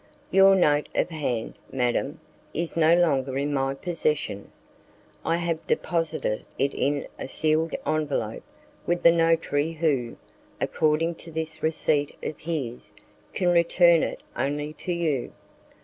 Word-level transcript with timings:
"Your 0.31 0.55
note 0.55 0.89
of 0.95 1.11
hand, 1.11 1.59
madam, 1.71 2.19
is 2.55 2.75
no 2.75 2.95
longer 2.95 3.37
in 3.37 3.53
my 3.53 3.75
possession. 3.75 4.51
I 5.23 5.35
have 5.35 5.67
deposited 5.67 6.43
it 6.57 6.73
in 6.73 7.05
a 7.19 7.27
sealed 7.27 7.75
envelope 7.85 8.41
with 8.87 9.03
the 9.03 9.11
notary 9.11 9.73
who, 9.73 10.17
according 10.59 11.13
to 11.21 11.31
this 11.31 11.61
receipt 11.61 12.17
of 12.23 12.39
his, 12.39 12.93
can 13.35 13.49
return 13.49 14.01
it 14.01 14.23
only 14.35 14.73
to 14.73 14.91
you." 14.91 15.33